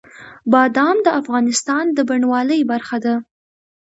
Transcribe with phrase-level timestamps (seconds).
[0.51, 3.15] بادام د افغانستان د بڼوالۍ برخه ده.